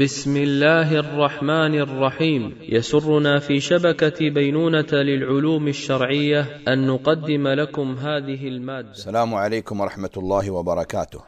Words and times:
بسم 0.00 0.36
الله 0.36 0.92
الرحمن 0.92 1.74
الرحيم. 1.80 2.58
يسرنا 2.62 3.38
في 3.38 3.60
شبكة 3.60 4.30
بينونة 4.30 4.92
للعلوم 4.92 5.68
الشرعية 5.68 6.40
أن 6.68 6.86
نقدم 6.86 7.48
لكم 7.48 7.96
هذه 7.98 8.48
المادة. 8.48 8.90
السلام 8.90 9.34
عليكم 9.34 9.80
ورحمة 9.80 10.10
الله 10.16 10.50
وبركاته. 10.50 11.20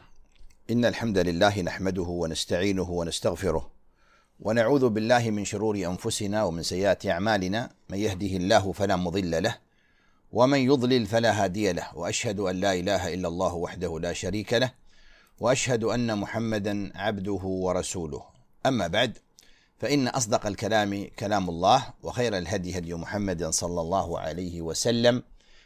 إن 0.71 0.85
الحمد 0.85 1.19
لله 1.19 1.63
نحمده 1.63 2.03
ونستعينه 2.03 2.91
ونستغفره 2.91 3.71
ونعوذ 4.41 4.89
بالله 4.89 5.31
من 5.31 5.45
شرور 5.45 5.77
أنفسنا 5.77 6.45
ومن 6.45 6.63
سيئات 6.63 7.07
أعمالنا. 7.07 7.71
من 7.91 7.99
يهده 7.99 8.37
الله 8.37 8.73
فلا 8.73 8.97
مضل 8.97 9.43
له 9.43 9.55
ومن 10.33 10.59
يضلل 10.59 11.07
فلا 11.07 11.45
هادي 11.45 11.73
له. 11.73 11.89
وأشهد 11.95 12.41
أن 12.41 12.57
لا 12.57 12.73
إله 12.73 13.15
إلا 13.15 13.29
الله 13.29 13.55
وحده 13.55 13.99
لا 14.01 14.13
شريك 14.13 14.53
له 14.53 14.73
وأشهد 15.41 15.85
أن 15.85 16.19
محمدا 16.19 16.93
عبده 16.95 17.43
ورسوله. 17.45 18.32
أما 18.67 18.87
بعد 18.87 19.19
فإن 19.79 20.09
أصدق 20.09 20.47
الكلام 20.47 21.07
كلام 21.19 21.49
الله 21.51 21.87
وخير 22.03 22.39
الهدي 22.39 22.79
هدي 22.79 22.95
محمد 22.95 23.45
صلى 23.45 23.81
الله 23.81 24.19
عليه 24.19 24.63
وسلم 24.63 25.23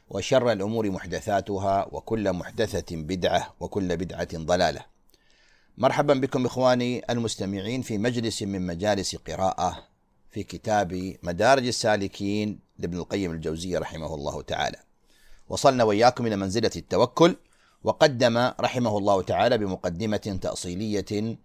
وشر 0.09 0.53
الأمور 0.53 0.91
محدثاتها 0.91 1.89
وكل 1.93 2.33
محدثة 2.33 2.97
بدعة 2.97 3.55
وكل 3.61 3.97
بدعة 3.97 4.29
ضلالة. 4.35 4.85
مرحبا 5.79 6.15
بكم 6.15 6.47
إخواني 6.47 7.03
المستمعين 7.11 7.83
في 7.83 7.99
مجلس 7.99 8.43
من 8.43 8.67
مجالس 8.67 9.17
قراءة 9.17 9.87
في 10.31 10.43
كتاب 10.43 11.17
مدارج 11.23 11.67
السالكين 11.67 12.59
لابن 12.79 12.99
القيم 12.99 13.33
الجوزي 13.33 13.77
رحمه 13.77 14.15
الله 14.15 14.43
تعالى. 14.43 14.79
وصلنا 15.49 15.85
وإياكم 15.85 16.27
إلى 16.27 16.37
منزلة 16.37 16.71
التوكل 16.77 17.37
وقدم 17.85 18.39
رحمه 18.61 18.99
الله 18.99 19.23
تعالى 19.23 19.59
بمقدمة 19.59 20.39
تأصيلية 20.43 21.37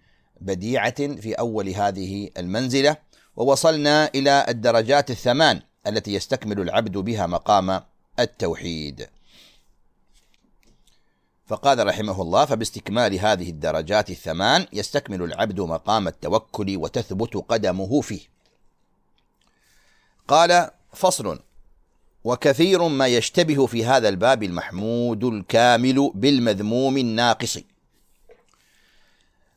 بديعة 0.42 1.16
في 1.16 1.34
أول 1.34 1.70
هذه 1.70 2.30
المنزلة 2.38 2.98
ووصلنا 3.36 4.10
إلى 4.16 4.46
الدرجات 4.50 5.12
الثمان 5.12 5.62
التي 5.88 6.14
يستكمل 6.14 6.60
العبد 6.60 6.98
بها 6.98 7.28
مقام 7.28 7.82
التوحيد. 8.20 9.10
فقال 11.46 11.88
رحمه 11.88 12.22
الله 12.22 12.46
فباستكمال 12.46 13.20
هذه 13.20 13.50
الدرجات 13.50 14.10
الثمان 14.10 14.66
يستكمل 14.74 15.24
العبد 15.24 15.60
مقام 15.60 16.08
التوكل 16.08 16.78
وتثبت 16.78 17.36
قدمه 17.36 18.02
فيه. 18.02 18.22
قال 20.28 20.70
فصل 20.94 21.40
وكثير 22.24 22.88
ما 22.88 23.08
يشتبه 23.08 23.66
في 23.66 23.86
هذا 23.86 24.10
الباب 24.10 24.44
المحمود 24.44 25.24
الكامل 25.24 26.12
بالمذموم 26.16 26.98
الناقص. 26.98 27.58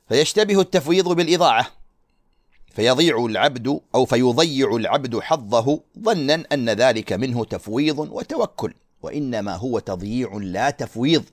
فيشتبه 0.08 0.60
التفويض 0.60 1.08
بالإضاعة 1.08 1.66
فيضيع 2.74 3.24
العبد 3.26 3.80
أو 3.94 4.04
فيضيع 4.04 4.76
العبد 4.76 5.18
حظه 5.18 5.80
ظنا 5.98 6.44
أن 6.52 6.70
ذلك 6.70 7.12
منه 7.12 7.44
تفويض 7.44 7.98
وتوكل 7.98 8.74
وإنما 9.02 9.56
هو 9.56 9.78
تضييع 9.78 10.38
لا 10.40 10.70
تفويض 10.70 11.24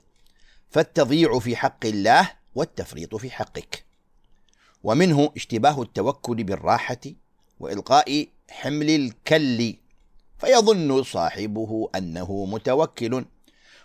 فالتضييع 0.69 1.39
في 1.39 1.55
حق 1.55 1.86
الله 1.86 2.31
والتفريط 2.55 3.16
في 3.16 3.31
حقك. 3.31 3.86
ومنه 4.83 5.31
اشتباه 5.36 5.81
التوكل 5.81 6.44
بالراحة 6.44 7.02
وإلقاء 7.59 8.27
حمل 8.49 8.89
الكل 8.89 9.75
فيظن 10.38 11.03
صاحبه 11.03 11.89
أنه 11.95 12.45
متوكل 12.45 13.25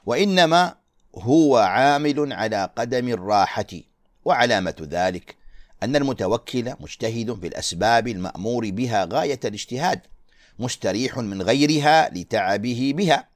وإنما 0.07 0.75
هو 1.15 1.57
عامل 1.57 2.33
على 2.33 2.71
قدم 2.77 3.09
الراحة. 3.09 3.67
وعلامة 4.27 4.75
ذلك 4.81 5.37
أن 5.83 5.97
المتوكل 5.97 6.75
مجتهد 6.81 7.31
بالاسباب 7.31 8.09
المأمور 8.09 8.71
بها 8.71 9.09
غاية 9.13 9.41
الاجتهاد 9.45 10.01
مستريح 10.59 11.19
من 11.19 11.43
غيرها 11.43 12.11
لتعبه 12.15 12.93
بها. 12.97 13.29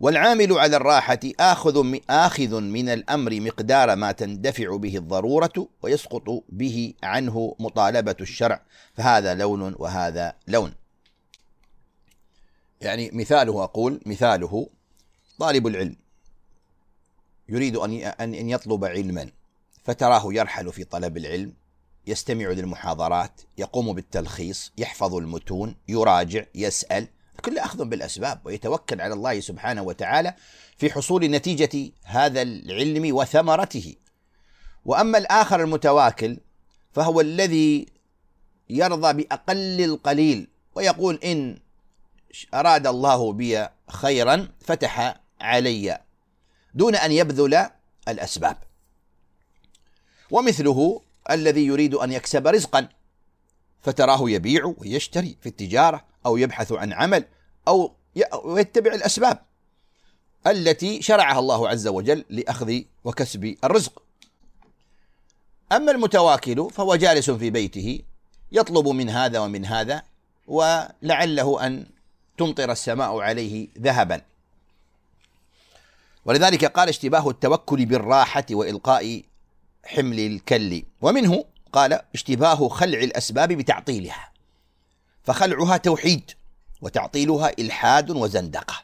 والعامل 0.00 0.52
على 0.52 0.76
الراحة 0.76 1.20
آخذ 1.40 1.98
آخذ 2.10 2.60
من 2.60 2.88
الأمر 2.88 3.40
مقدار 3.40 3.96
ما 3.96 4.12
تندفع 4.12 4.76
به 4.76 4.96
الضرورة 4.96 5.68
ويسقط 5.82 6.44
به 6.48 6.94
عنه 7.02 7.56
مطالبة 7.58 8.16
الشرع. 8.20 8.62
فهذا 8.94 9.34
لون 9.34 9.74
وهذا 9.78 10.34
لون. 10.48 10.74
يعني 12.80 13.10
مثاله 13.12 13.64
أقول 13.64 14.00
مثاله 14.06 14.68
طالب 15.38 15.66
العلم. 15.66 16.07
يريد 17.48 17.76
أن 17.76 17.92
أن 18.34 18.50
يطلب 18.50 18.84
علما 18.84 19.30
فتراه 19.84 20.22
يرحل 20.32 20.72
في 20.72 20.84
طلب 20.84 21.16
العلم 21.16 21.54
يستمع 22.06 22.46
للمحاضرات 22.48 23.40
يقوم 23.58 23.92
بالتلخيص 23.92 24.72
يحفظ 24.78 25.14
المتون 25.14 25.74
يراجع 25.88 26.44
يسأل 26.54 27.08
كله 27.44 27.64
أخذ 27.64 27.84
بالأسباب 27.84 28.40
ويتوكل 28.44 29.00
على 29.00 29.14
الله 29.14 29.40
سبحانه 29.40 29.82
وتعالى 29.82 30.34
في 30.76 30.90
حصول 30.92 31.24
نتيجة 31.24 31.92
هذا 32.04 32.42
العلم 32.42 33.16
وثمرته. 33.16 33.94
وأما 34.84 35.18
الآخر 35.18 35.60
المتواكل 35.60 36.38
فهو 36.92 37.20
الذي 37.20 37.86
يرضى 38.70 39.12
بأقل 39.12 39.84
القليل 39.84 40.48
ويقول 40.74 41.14
إن 41.24 41.58
أراد 42.54 42.86
الله 42.86 43.32
بي 43.32 43.66
خيرا 43.88 44.48
فتح 44.60 45.20
علي 45.40 45.98
دون 46.74 46.94
أن 46.94 47.12
يبذل 47.12 47.66
الأسباب. 48.08 48.56
ومثله 50.30 51.02
الذي 51.30 51.66
يريد 51.66 51.94
أن 51.94 52.12
يكسب 52.12 52.46
رزقا 52.46 52.88
فتراه 53.82 54.30
يبيع 54.30 54.74
ويشتري 54.78 55.36
في 55.40 55.48
التجارة 55.48 56.04
أو 56.26 56.36
يبحث 56.36 56.72
عن 56.72 56.92
عمل 56.92 57.24
أو 57.68 57.94
يتبع 58.46 58.94
الأسباب 58.94 59.38
التي 60.46 61.02
شرعها 61.02 61.38
الله 61.38 61.68
عز 61.68 61.86
وجل 61.86 62.24
لأخذ 62.30 62.80
وكسب 63.04 63.56
الرزق. 63.64 64.02
أما 65.72 65.92
المتواكل 65.92 66.70
فهو 66.70 66.96
جالس 66.96 67.30
في 67.30 67.50
بيته 67.50 68.00
يطلب 68.52 68.88
من 68.88 69.10
هذا 69.10 69.38
ومن 69.38 69.64
هذا 69.64 70.02
ولعله 70.46 71.66
أن 71.66 71.86
تمطر 72.38 72.72
السماء 72.72 73.18
عليه 73.18 73.68
ذهبا. 73.78 74.22
ولذلك 76.28 76.64
قال 76.64 76.88
اشتباه 76.88 77.30
التوكل 77.30 77.86
بالراحة 77.86 78.44
وإلقاء 78.50 79.22
حمل 79.84 80.20
الكل. 80.20 80.82
ومنه 81.00 81.44
قال 81.72 82.00
اشتباه 82.14 82.68
خلع 82.68 82.98
الأسباب 82.98 83.52
بتعطيلها. 83.52 84.32
فخلعها 85.22 85.76
توحيد 85.76 86.30
وتعطيلها 86.80 87.52
إلحاد 87.58 88.10
وزندقة. 88.10 88.74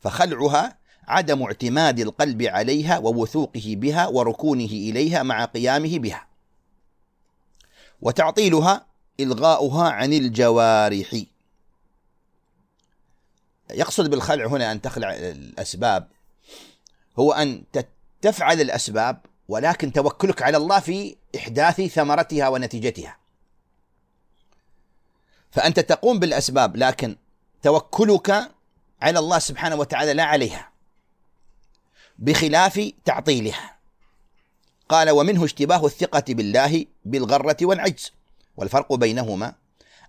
فخلعها 0.00 0.78
عدم 1.08 1.42
اعتماد 1.42 2.00
القلب 2.00 2.42
عليها 2.42 2.98
ووثوقه 2.98 3.74
بها 3.76 4.06
وركونه 4.06 4.64
إليها 4.64 5.22
مع 5.22 5.44
قيامه 5.44 5.98
بها. 5.98 6.26
وتعطيلها 8.00 8.86
إلغاؤها 9.20 9.90
عن 9.90 10.12
الجوارح. 10.12 11.22
يقصد 13.70 14.10
بالخلع 14.10 14.46
هنا 14.46 14.72
أن 14.72 14.80
تخلع 14.80 15.14
الأسباب 15.14 16.15
هو 17.18 17.32
أن 17.32 17.62
تفعل 18.22 18.60
الأسباب 18.60 19.20
ولكن 19.48 19.92
توكلك 19.92 20.42
على 20.42 20.56
الله 20.56 20.80
في 20.80 21.16
إحداث 21.36 21.80
ثمرتها 21.80 22.48
ونتيجتها. 22.48 23.16
فأنت 25.50 25.80
تقوم 25.80 26.18
بالأسباب 26.18 26.76
لكن 26.76 27.16
توكلك 27.62 28.50
على 29.02 29.18
الله 29.18 29.38
سبحانه 29.38 29.76
وتعالى 29.76 30.14
لا 30.14 30.24
عليها. 30.24 30.70
بخلاف 32.18 32.92
تعطيلها. 33.04 33.76
قال 34.88 35.10
ومنه 35.10 35.44
اشتباه 35.44 35.86
الثقة 35.86 36.24
بالله 36.28 36.86
بالغرة 37.04 37.56
والعجز. 37.62 38.12
والفرق 38.56 38.94
بينهما 38.94 39.54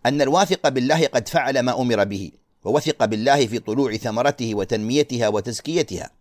أن 0.05 0.21
الواثق 0.21 0.69
بالله 0.69 1.07
قد 1.07 1.27
فعل 1.27 1.59
ما 1.59 1.81
أمر 1.81 2.03
به 2.03 2.31
ووثق 2.63 3.05
بالله 3.05 3.47
في 3.47 3.59
طلوع 3.59 3.95
ثمرته 3.95 4.55
وتنميتها 4.55 5.27
وتزكيتها. 5.27 6.16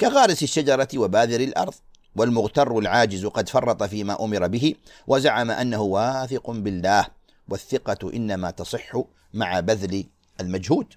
كغارس 0.00 0.42
الشجرة 0.42 0.88
وباذر 0.96 1.40
الأرض 1.40 1.74
والمغتر 2.16 2.78
العاجز 2.78 3.26
قد 3.26 3.48
فرط 3.48 3.82
فيما 3.82 4.24
أمر 4.24 4.46
به 4.46 4.74
وزعم 5.06 5.50
أنه 5.50 5.80
واثق 5.80 6.50
بالله 6.50 7.06
والثقة 7.48 8.12
إنما 8.14 8.50
تصح 8.50 9.02
مع 9.34 9.60
بذل 9.60 10.04
المجهود. 10.40 10.94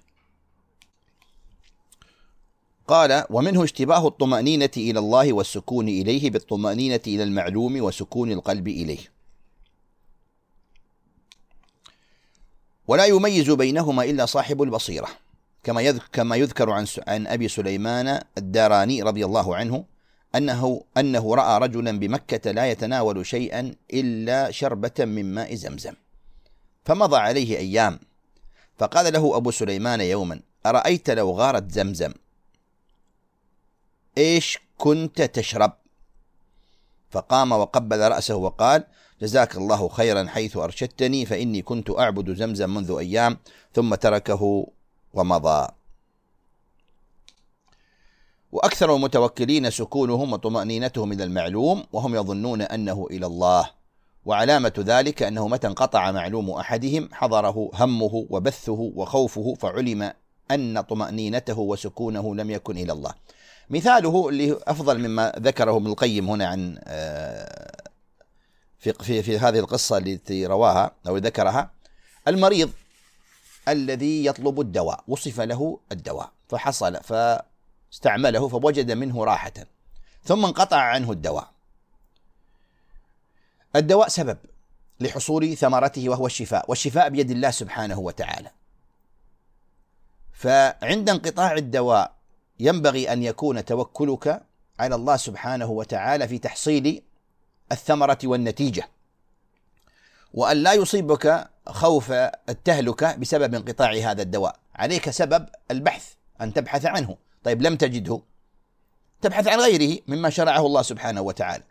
قال 2.88 3.24
ومنه 3.30 3.64
اشتباه 3.64 4.08
الطمأنينة 4.08 4.70
إلى 4.76 4.98
الله 4.98 5.32
والسكون 5.32 5.88
إليه 5.88 6.30
بالطمأنينة 6.30 7.00
إلى 7.06 7.22
المعلوم 7.22 7.80
وسكون 7.80 8.32
القلب 8.32 8.68
إليه. 8.68 9.12
ولا 12.88 13.04
يميز 13.04 13.50
بينهما 13.50 14.04
إلا 14.04 14.26
صاحب 14.26 14.62
البصيرة. 14.62 15.08
كما 15.64 15.98
كما 16.12 16.36
يذكر 16.36 16.70
عن 16.70 16.86
عن 17.08 17.26
أبي 17.26 17.48
سليمان 17.48 18.20
الداراني 18.38 19.02
رضي 19.02 19.24
الله 19.24 19.56
عنه 19.56 19.84
أنه 20.34 20.84
أنه 20.96 21.34
رأى 21.34 21.58
رجلا 21.58 21.98
بمكة 21.98 22.50
لا 22.50 22.70
يتناول 22.70 23.26
شيئا 23.26 23.74
إلا 23.92 24.50
شربة 24.50 24.92
من 24.98 25.34
ماء 25.34 25.54
زمزم. 25.54 25.94
فمضى 26.84 27.16
عليه 27.16 27.58
أيام 27.58 27.98
فقال 28.78 29.12
له 29.12 29.36
أبو 29.36 29.50
سليمان 29.50 30.00
يوما 30.00 30.40
أرأيت 30.66 31.10
لو 31.10 31.30
غارت 31.30 31.72
زمزم؟ 31.72 32.12
إيش 34.18 34.58
كنت 34.78 35.22
تشرب؟ 35.22 35.72
فقام 37.10 37.52
وقبل 37.52 38.00
رأسه 38.08 38.36
وقال 38.36 38.84
جزاك 39.22 39.56
الله 39.56 39.88
خيرا 39.88 40.24
حيث 40.28 40.56
أرشدتني 40.56 41.26
فإني 41.26 41.62
كنت 41.62 41.90
أعبد 41.90 42.34
زمزم 42.34 42.74
منذ 42.74 42.96
أيام 42.98 43.36
ثم 43.72 43.94
تركه 43.94 44.66
ومضى. 45.14 45.68
وأكثر 48.52 48.96
المتوكلين 48.96 49.70
سكونهم 49.70 50.32
وطمأنينتهم 50.32 51.12
إلى 51.12 51.24
المعلوم 51.24 51.84
وهم 51.92 52.14
يظنون 52.14 52.62
أنه 52.62 53.06
إلى 53.10 53.26
الله. 53.26 53.70
وعلامة 54.24 54.72
ذلك 54.78 55.22
أنه 55.22 55.48
متى 55.48 55.66
انقطع 55.66 56.10
معلوم 56.10 56.50
أحدهم 56.50 57.08
حضره 57.12 57.70
همه 57.74 58.26
وبثه 58.30 58.92
وخوفه 58.94 59.54
فعلم 59.54 60.12
أن 60.50 60.80
طمأنينته 60.80 61.58
وسكونه 61.58 62.34
لم 62.34 62.50
يكن 62.50 62.78
إلى 62.78 62.92
الله. 62.92 63.14
مثاله 63.70 64.28
اللي 64.28 64.58
أفضل 64.66 64.98
مما 64.98 65.32
ذكره 65.38 65.76
ابن 65.76 65.86
القيم 65.86 66.30
هنا 66.30 66.46
عن 66.46 66.78
آه، 66.84 67.82
في, 68.78 68.92
في, 68.92 69.22
في 69.22 69.38
هذه 69.38 69.58
القصة 69.58 69.98
التي 69.98 70.46
رواها 70.46 70.90
أو 71.08 71.16
ذكرها 71.16 71.70
المريض. 72.28 72.70
الذي 73.70 74.24
يطلب 74.24 74.60
الدواء 74.60 75.04
وصف 75.08 75.40
له 75.40 75.80
الدواء 75.92 76.30
فحصل 76.48 77.00
فاستعمله 77.02 78.48
فوجد 78.48 78.92
منه 78.92 79.24
راحة. 79.24 79.52
ثم 80.24 80.44
انقطع 80.44 80.76
عنه 80.76 81.12
الدواء. 81.12 81.50
الدواء 83.76 84.08
سبب 84.08 84.38
لحصول 85.00 85.56
ثمرته 85.56 86.08
وهو 86.08 86.26
الشفاء 86.26 86.64
والشفاء 86.68 87.08
بيد 87.08 87.30
الله 87.30 87.50
سبحانه 87.50 87.98
وتعالى. 87.98 88.50
فعند 90.32 91.10
انقطاع 91.10 91.52
الدواء 91.52 92.12
ينبغي 92.60 93.12
أن 93.12 93.22
يكون 93.22 93.64
توكلك 93.64 94.42
على 94.78 94.94
الله 94.94 95.16
سبحانه 95.16 95.66
وتعالى 95.66 96.28
في 96.28 96.38
تحصيل 96.38 97.02
الثمرة 97.72 98.18
والنتيجة. 98.24 98.88
وأن 100.34 100.56
لا 100.56 100.72
يصيبك 100.72 101.50
خوف 101.70 102.12
التهلكة 102.48 103.16
بسبب 103.16 103.54
انقطاع 103.54 103.92
هذا 103.92 104.22
الدواء. 104.22 104.56
عليك 104.74 105.10
سبب 105.10 105.46
البحث 105.70 106.12
أن 106.40 106.52
تبحث 106.52 106.86
عنه. 106.86 107.16
طيب 107.44 107.62
لم 107.62 107.76
تجده؟ 107.76 108.22
تبحث 109.22 109.48
عن 109.48 109.60
غيره 109.60 109.98
مما 110.08 110.30
شرعه 110.30 110.66
الله 110.66 110.82
سبحانه 110.82 111.20
وتعالى. 111.20 111.64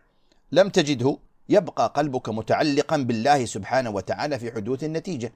لم 0.51 0.69
تجده 0.69 1.18
يبقى 1.50 1.94
قلبك 1.96 2.30
متعلقا 2.30 2.98
بالله 2.98 3.46
سبحانه 3.46 3.90
وتعالى 3.90 4.40
في 4.40 4.51
حدوث 4.51 4.84
النتيجة. 4.84 5.34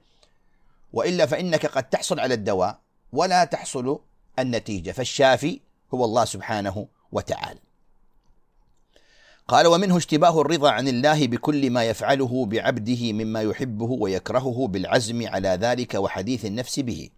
وإلا 0.92 1.26
فإنك 1.26 1.66
قد 1.66 1.82
تحصل 1.82 2.20
على 2.20 2.34
الدواء 2.34 2.78
ولا 3.12 3.44
تحصل 3.44 4.00
النتيجة 4.38 4.90
فالشافي 4.90 5.60
هو 5.94 6.04
الله 6.04 6.24
سبحانه 6.24 6.86
وتعالى. 7.12 7.60
قال 9.48 9.66
ومنه 9.66 9.96
اشتباه 9.96 10.40
الرضا 10.40 10.70
عن 10.70 10.88
الله 10.88 11.26
بكل 11.26 11.70
ما 11.70 11.84
يفعله 11.84 12.46
بعبده 12.46 13.12
مما 13.12 13.42
يحبه 13.42 13.84
ويكرهه 13.84 14.66
بالعزم 14.68 15.26
على 15.26 15.48
ذلك 15.48 15.94
وحديث 15.94 16.44
النفس 16.44 16.80
به. 16.80 17.10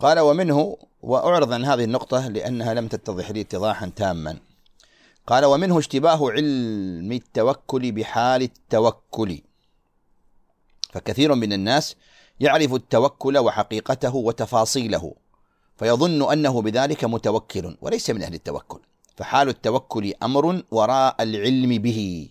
قال 0.00 0.18
ومنه 0.18 0.76
وأعرض 1.02 1.52
عن 1.52 1.64
هذه 1.64 1.84
النقطة 1.84 2.28
لأنها 2.28 2.74
لم 2.74 2.88
تتضح 2.88 3.30
لي 3.30 3.40
اتضاحا 3.40 3.92
تاما. 3.96 4.38
قال 5.26 5.44
ومنه 5.44 5.78
اشتباه 5.78 6.30
علم 6.30 7.12
التوكل 7.12 7.92
بحال 7.92 8.42
التوكل. 8.42 9.40
فكثير 10.92 11.34
من 11.34 11.52
الناس 11.52 11.96
يعرف 12.40 12.74
التوكل 12.74 13.38
وحقيقته 13.38 14.14
وتفاصيله. 14.14 15.14
فيظن 15.76 16.32
أنه 16.32 16.62
بذلك 16.62 17.04
متوكل 17.04 17.76
وليس 17.80 18.10
من 18.10 18.22
أهل 18.22 18.34
التوكل. 18.34 18.80
فحال 19.16 19.48
التوكل 19.48 20.12
أمر 20.22 20.62
وراء 20.70 21.16
العلم 21.20 21.78
به. 21.78 22.28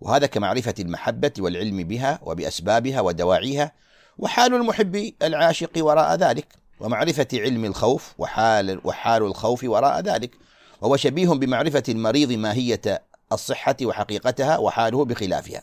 وهذا 0.00 0.26
كمعرفة 0.26 0.74
المحبة 0.78 1.32
والعلم 1.38 1.84
بها 1.84 2.20
وبأسبابها 2.22 3.00
ودواعيها 3.00 3.72
وحال 4.18 4.54
المحب 4.54 5.12
العاشق 5.22 5.70
وراء 5.76 6.14
ذلك 6.14 6.46
ومعرفة 6.80 7.28
علم 7.34 7.64
الخوف 7.64 8.14
وحال 8.18 8.80
وحال 8.84 9.22
الخوف 9.22 9.64
وراء 9.64 10.00
ذلك. 10.00 10.36
وهو 10.80 10.96
شبيه 10.96 11.28
بمعرفة 11.28 11.82
المريض 11.88 12.32
ماهية 12.32 13.02
الصحة 13.32 13.76
وحقيقتها 13.82 14.58
وحاله 14.58 15.04
بخلافها. 15.04 15.62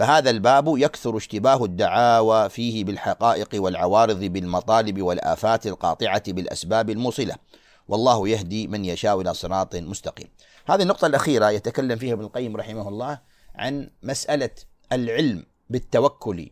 فهذا 0.00 0.30
الباب 0.30 0.78
يكثر 0.78 1.16
اشتباه 1.16 1.64
الدعاوى 1.64 2.48
فيه 2.48 2.84
بالحقائق 2.84 3.48
والعوارض 3.54 4.24
بالمطالب 4.24 5.02
والآفات 5.02 5.66
القاطعة 5.66 6.32
بالأسباب 6.32 6.90
الموصلة. 6.90 7.34
والله 7.88 8.28
يهدي 8.28 8.66
من 8.66 8.84
يشاء 8.84 9.20
إلى 9.20 9.34
صراط 9.34 9.76
مستقيم. 9.76 10.28
هذه 10.66 10.82
النقطة 10.82 11.06
الأخيرة 11.06 11.50
يتكلم 11.50 11.98
فيها 11.98 12.12
ابن 12.12 12.24
القيم 12.24 12.56
رحمه 12.56 12.88
الله 12.88 13.20
عن 13.54 13.90
مسألة 14.02 14.50
العلم 14.92 15.46
بالتوكل 15.70 16.50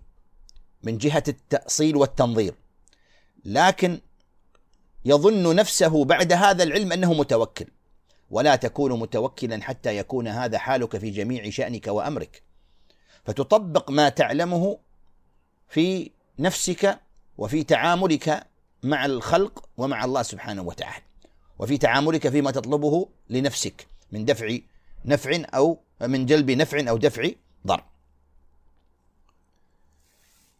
من 0.82 0.98
جهة 0.98 1.24
التأصيل 1.28 1.96
والتنظير. 1.96 2.54
لكن 3.44 4.00
يظن 5.04 5.56
نفسه 5.56 6.04
بعد 6.04 6.32
هذا 6.32 6.62
العلم 6.62 6.92
أنه 6.92 7.14
متوكل. 7.14 7.66
ولا 8.30 8.56
تكون 8.56 9.00
متوكلا 9.00 9.62
حتى 9.62 9.96
يكون 9.96 10.28
هذا 10.28 10.58
حالك 10.58 10.96
في 10.96 11.10
جميع 11.10 11.50
شأنك 11.50 11.86
وأمرك. 11.86 12.47
فتطبق 13.28 13.90
ما 13.90 14.08
تعلمه 14.08 14.78
في 15.68 16.10
نفسك 16.38 16.98
وفي 17.38 17.62
تعاملك 17.64 18.46
مع 18.82 19.06
الخلق 19.06 19.68
ومع 19.76 20.04
الله 20.04 20.22
سبحانه 20.22 20.62
وتعالى. 20.62 21.04
وفي 21.58 21.78
تعاملك 21.78 22.28
فيما 22.28 22.50
تطلبه 22.50 23.08
لنفسك 23.30 23.86
من 24.12 24.24
دفع 24.24 24.58
نفع 25.04 25.42
أو 25.54 25.78
من 26.00 26.26
جلب 26.26 26.50
نفع 26.50 26.90
أو 26.90 26.96
دفع 26.96 27.30
ضر. 27.66 27.84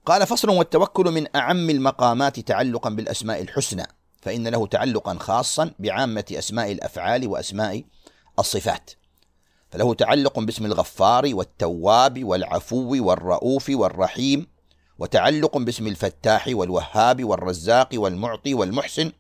قال 0.07 0.27
فصل 0.27 0.51
والتوكل 0.51 1.05
من 1.05 1.37
أعم 1.37 1.71
المقامات 1.71 2.41
تعلقا 2.41 2.91
بالأسماء 2.91 3.43
الحسنى 3.43 3.87
فإن 4.23 4.49
له 4.49 4.67
تعلقا 4.67 5.19
خاصا 5.19 5.75
بعامة 5.79 6.25
أسماء 6.33 6.73
الأفعال 6.73 7.29
وأسماء 7.29 7.85
الصفات. 8.39 8.91
فله 9.71 9.95
تعلق 9.95 10.39
باسم 10.39 10.67
الغفار 10.67 11.31
والتواب 11.35 12.25
والعفو 12.25 13.07
والرؤوف 13.07 13.71
والرحيم 13.71 14.47
وتعلق 14.99 15.59
باسم 15.59 15.87
الفتاح 15.87 16.49
والوهاب 16.53 17.25
والرزاق 17.25 17.89
والمعطي 17.95 18.55
والمحسن 18.55 19.13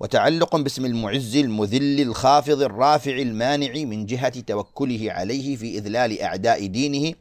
وتعلق 0.00 0.56
باسم 0.56 0.84
المعز 0.86 1.36
المذل 1.36 2.00
الخافض 2.00 2.62
الرافع 2.62 3.12
المانع 3.12 3.72
من 3.74 4.06
جهة 4.06 4.40
توكله 4.40 5.12
عليه 5.12 5.56
في 5.56 5.78
إذلال 5.78 6.20
أعداء 6.20 6.66
دينه 6.66 7.14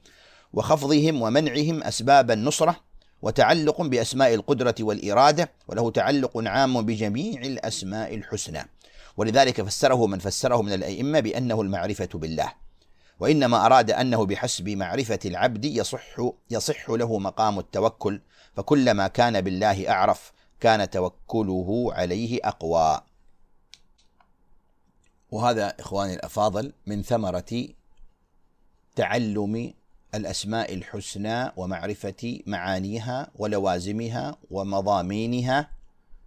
وخفضهم 0.53 1.21
ومنعهم 1.21 1.83
أسباب 1.83 2.31
النصرة 2.31 2.75
وتعلق 3.21 3.81
بأسماء 3.81 4.33
القدرة 4.33 4.75
والإرادة 4.79 5.51
وله 5.67 5.91
تعلق 5.91 6.31
عام 6.47 6.81
بجميع 6.81 7.41
الأسماء 7.41 8.15
الحسنى. 8.15 8.69
ولذلك 9.17 9.61
فسره 9.61 10.07
من 10.07 10.19
فسره 10.19 10.61
من 10.61 10.73
الأئمة 10.73 11.19
بأنه 11.19 11.61
المعرفة 11.61 12.09
بالله 12.13 12.53
وإنما 13.19 13.65
أراد 13.65 13.91
أنه 13.91 14.25
بحسب 14.25 14.69
معرفة 14.69 15.19
العبد 15.25 15.65
يصح 15.65 16.17
يصح 16.51 16.89
له 16.89 17.19
مقام 17.19 17.59
التوكل 17.59 18.21
فكلما 18.55 19.07
كان 19.07 19.41
بالله 19.41 19.89
أعرف 19.89 20.31
كان 20.59 20.89
توكله 20.89 21.93
عليه 21.93 22.39
أقوى. 22.43 23.01
وهذا 25.31 25.75
إخواني 25.79 26.13
الأفاضل 26.13 26.73
من 26.87 27.03
ثمرة 27.03 27.67
تعلم 28.95 29.73
الأسماء 30.15 30.73
الحسنى 30.73 31.51
ومعرفة 31.57 32.39
معانيها 32.47 33.31
ولوازمها 33.35 34.37
ومضامينها 34.51 35.69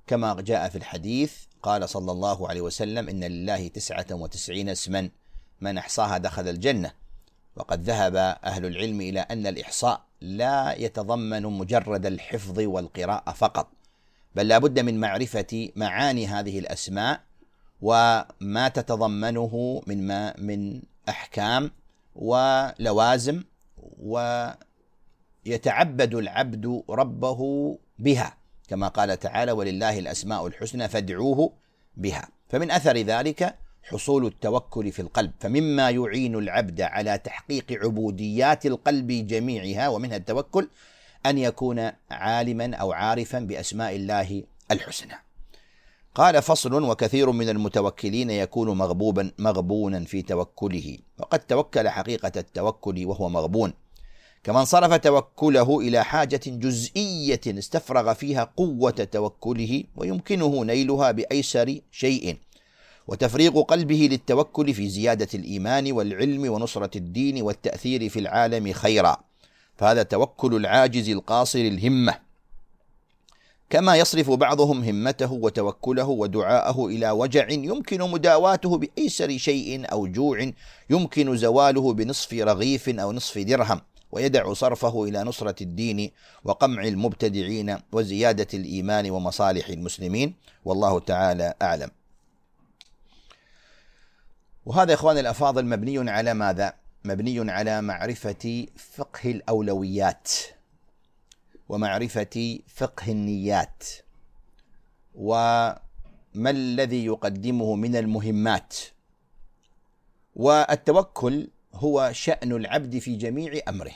كما 0.07 0.41
جاء 0.41 0.69
في 0.69 0.79
الحديث 0.79 1.35
قال 1.65 1.89
صلى 1.89 2.13
الله 2.13 2.49
عليه 2.49 2.61
وسلم 2.61 3.09
إن 3.09 3.25
لله 3.25 3.69
تسعة 3.69 4.07
وتسعين 4.11 4.69
اسما 4.69 5.11
من 5.61 5.79
أحصاها 5.79 6.19
دخل 6.19 6.49
الجنة. 6.49 6.91
وقد 7.57 7.83
ذهب 7.83 8.17
أهل 8.45 8.67
العلم 8.67 9.01
إلى 9.01 9.21
أن 9.21 9.47
الإحصاء 9.47 10.05
لا 10.21 10.75
يتضمن 10.79 11.43
مجرد 11.43 12.07
الحفظ 12.07 12.59
والقراءة 12.61 13.33
فقط 13.33 13.69
بل 14.35 14.49
لا 14.49 14.59
بد 14.59 14.81
من 14.81 15.01
معرفة 15.01 15.69
معاني 15.77 16.27
هذه 16.27 16.59
الأسماء 16.59 17.21
وما 17.83 18.69
تتضمنه 18.69 19.83
من 19.87 20.07
ما 20.07 20.35
من 20.39 20.83
أحكام 21.09 21.71
ولوازم 22.17 23.45
ويتعبد 25.47 26.15
العبد 26.15 26.83
ربه 26.91 27.41
بها. 27.99 28.37
كما 28.69 28.89
قال 28.89 29.19
تعالى 29.19 29.53
ولله 29.53 29.99
الأسماء 29.99 30.47
الحسنى 30.47 30.89
فادعوه 30.89 31.53
بها 31.97 32.29
فمن 32.49 32.71
أثر 32.71 32.97
ذلك 32.97 33.55
حصول 33.83 34.27
التوكل 34.27 34.93
في 34.93 35.03
القلب. 35.03 35.33
فمما 35.41 35.91
يعين 35.91 36.35
العبد 36.35 36.81
على 36.81 37.19
تحقيق 37.19 37.65
عبوديات 37.73 38.67
القلب 38.67 39.07
جميعها 39.07 39.89
ومنها 39.89 40.17
التوكل 40.17 40.69
أن 41.27 41.39
يكون 41.39 41.91
عالما 42.11 42.77
أو 42.77 42.93
عارفا 42.93 43.39
بأسماء 43.39 43.97
الله 43.97 44.43
الحسنى. 44.71 45.15
قال 46.15 46.43
فصل 46.43 46.83
وكثير 46.83 47.31
من 47.31 47.49
المتوكلين 47.49 48.31
يكون 48.31 48.79
مغبوبا 48.79 49.33
مغبونا 49.39 50.05
في 50.05 50.23
توكله. 50.23 50.99
وقد 51.19 51.39
توكل 51.39 51.89
حقيقة 51.89 52.33
التوكل 52.37 53.07
وهو 53.07 53.29
مغبون. 53.29 53.73
كمن 54.45 54.65
صرف 54.65 54.95
توكله 54.95 55.81
إلى 55.81 56.05
حاجة 56.05 56.41
جزئية 56.47 57.41
استفرغ 57.47 58.15
فيها 58.15 58.53
قوة 58.57 58.91
توكله 58.91 59.85
ويمكنه 59.97 60.65
نيلها 60.65 61.11
بأيسر 61.11 61.79
شيء 61.93 62.37
وتفريغ 63.09 63.63
قلبه 63.63 64.09
للتوكل 64.11 64.75
في 64.75 64.89
زيادة 64.89 65.29
الإيمان 65.35 65.93
والعلم 65.93 66.53
ونصرة 66.53 66.99
الدين 66.99 67.43
والتأثير 67.43 68.09
في 68.09 68.19
العالم 68.19 68.73
خيرا. 68.73 69.17
فهذا 69.77 70.03
توكل 70.03 70.57
العاجز 70.57 71.09
القاصر 71.09 71.59
الهمة. 71.59 72.15
كما 73.71 73.97
يصرف 73.97 74.31
بعضهم 74.31 74.85
همته 74.85 75.33
وتوكله 75.33 76.09
ودعاءه 76.09 76.87
إلى 76.87 77.11
وجع 77.11 77.51
يمكن 77.51 78.11
مداواته 78.11 78.79
بأيسر 78.79 79.39
شيء 79.39 79.93
أو 79.93 80.07
جوع 80.07 80.51
يمكن 80.91 81.37
زواله 81.37 81.93
بنصف 81.93 82.33
رغيف 82.35 82.89
أو 82.89 83.13
نصف 83.13 83.39
درهم. 83.39 83.81
ويدع 84.15 84.53
صرفه 84.53 85.05
إلى 85.05 85.25
نصرة 85.25 85.63
الدين 85.63 86.11
وقمع 86.45 86.83
المبتدعين 86.85 87.79
وزيادة 87.93 88.47
الإيمان 88.55 89.11
ومصالح 89.11 89.69
المسلمين. 89.69 90.35
والله 90.65 91.01
تعالى 91.01 91.55
أعلم. 91.63 91.91
وهذا 94.67 94.95
إخواني 94.95 95.21
الأفاضل 95.21 95.67
مبني 95.67 96.11
على 96.11 96.35
ماذا؟ 96.35 96.75
مبني 97.05 97.53
على 97.53 97.83
معرفة 97.83 98.67
فقه 98.77 99.31
الأولويات 99.31 100.29
ومعرفة 101.69 102.59
فقه 102.69 103.13
النيات. 103.13 103.83
وما 105.15 105.81
الذي 106.51 107.05
يقدمه 107.05 107.75
من 107.75 107.97
المهمات؟ 107.97 108.75
والتوكل 110.37 111.49
هو 111.75 112.11
شأن 112.13 112.53
العبد 112.53 112.99
في 112.99 113.17
جميع 113.17 113.61
أمره 113.69 113.93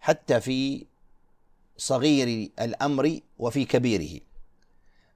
حتى 0.00 0.40
في 0.40 0.86
صغير 1.76 2.50
الأمر 2.60 3.20
وفي 3.38 3.64
كبيره 3.64 4.20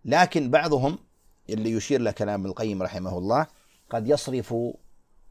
لكن 0.04 0.50
بعضهم 0.50 0.98
اللي 1.50 1.70
يشير 1.70 2.00
له 2.00 2.10
كلام 2.10 2.46
القيم 2.46 2.82
رحمه 2.82 3.18
الله 3.18 3.46
قد 3.90 4.08
يصرف 4.08 4.54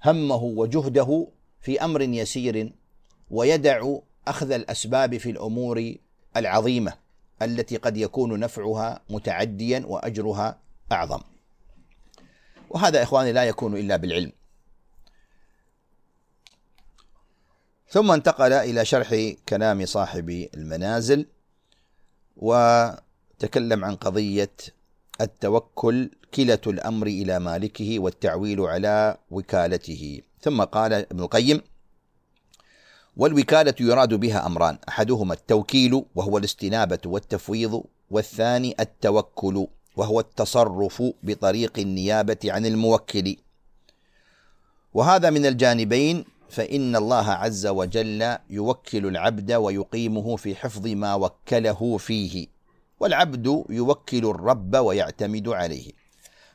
همه 0.06 0.44
وجهده 0.44 1.28
في 1.62 1.84
أمر 1.84 2.02
يسير 2.02 2.74
ويدع 3.32 3.96
أخذ 4.28 4.52
الأسباب 4.52 5.18
في 5.18 5.30
الأمور 5.30 5.96
العظيمة 6.38 6.94
التي 7.42 7.78
قد 7.78 7.98
يكون 7.98 8.40
نفعها 8.40 9.02
متعديا 9.10 9.84
وأجرها 9.88 10.60
أعظم. 10.92 11.22
وهذا 12.70 13.04
إخواني 13.04 13.32
لا 13.32 13.44
يكون 13.44 13.78
إلا 13.78 13.96
بالعلم. 13.96 14.32
ثم 17.92 18.12
انتقل 18.12 18.54
إلى 18.54 18.86
شرح 18.86 19.34
كلام 19.50 19.86
صاحب 19.86 20.30
المنازل 20.30 21.26
وتكلم 22.38 23.86
عن 23.86 23.96
قضية 23.96 24.52
التوكل 25.22 26.10
كلة 26.34 26.60
الأمر 26.68 27.08
إلى 27.08 27.40
مالكه 27.40 28.00
والتعويل 28.00 28.62
على 28.62 29.18
وكالته. 29.32 30.22
ثم 30.42 30.64
قال 30.64 30.94
ابن 30.94 31.20
القيم 31.20 31.62
والوكالة 33.18 33.76
يراد 33.80 34.14
بها 34.14 34.46
أمران 34.46 34.78
أحدهما 34.90 35.34
التوكيل 35.34 36.06
وهو 36.16 36.38
الاستنابة 36.38 37.00
والتفويض 37.06 37.84
والثاني 38.12 38.76
التوكل 38.80 39.68
وهو 39.96 40.20
التصرف 40.20 41.04
بطريق 41.24 41.80
النيابة 41.80 42.38
عن 42.46 42.66
الموكل. 42.66 43.36
وهذا 44.94 45.30
من 45.30 45.46
الجانبين 45.46 46.26
فإن 46.50 46.96
الله 46.96 47.32
عز 47.32 47.68
وجل 47.68 48.38
يوكل 48.50 49.06
العبد 49.06 49.52
ويقيمه 49.52 50.36
في 50.36 50.56
حفظ 50.56 50.88
ما 50.88 51.16
وكله 51.16 51.98
فيه 51.98 52.48
والعبد 53.00 53.64
يوكل 53.70 54.26
الرب 54.26 54.76
ويعتمد 54.76 55.48
عليه. 55.48 55.92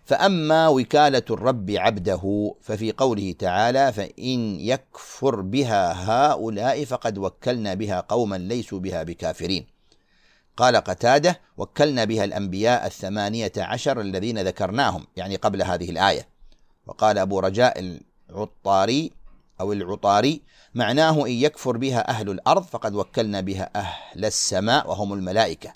فأما 0.04 0.68
وكالة 0.68 1.22
الرب 1.30 1.70
عبده 1.70 2.54
ففي 2.60 2.92
قوله 2.92 3.34
تعالى 3.38 3.92
فإن 3.92 4.60
يكفر 4.60 5.40
بها 5.40 6.10
هؤلاء 6.10 6.84
فقد 6.84 7.18
وكلنا 7.18 7.74
بها 7.74 8.00
قوما 8.00 8.36
ليسوا 8.36 8.78
بها 8.78 9.02
بكافرين 9.02 9.66
قال 10.56 10.76
قتادة 10.76 11.40
وكلنا 11.56 12.04
بها 12.04 12.24
الأنبياء 12.24 12.86
الثمانية 12.86 13.52
عشر 13.56 14.00
الذين 14.00 14.38
ذكرناهم 14.38 15.06
يعني 15.16 15.36
قبل 15.36 15.62
هذه 15.62 15.90
الآية. 15.90 16.28
وقال 16.86 17.18
أبو 17.18 17.40
رجاء 17.40 18.00
العطاري 18.30 19.10
أو 19.60 19.72
العطاري 19.72 20.42
معناه 20.74 21.26
إن 21.26 21.30
يكفر 21.30 21.76
بها 21.76 22.08
أهل 22.10 22.30
الأرض 22.30 22.62
فقد 22.62 22.94
وكلنا 22.94 23.40
بها 23.40 23.70
أهل 23.76 24.24
السماء 24.24 24.90
وهم 24.90 25.12
الملائكة. 25.12 25.72